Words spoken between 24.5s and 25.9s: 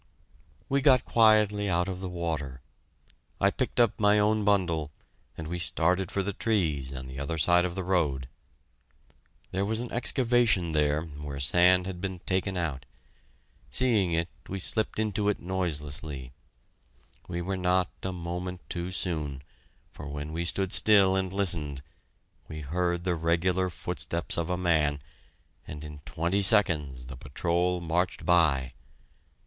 man, and